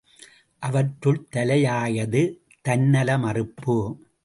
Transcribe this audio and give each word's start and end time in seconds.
அவற்றுள் 0.63 1.27
தலையாயது 1.35 2.21
தன்னல 2.61 3.17
மறுப்பு. 3.17 3.77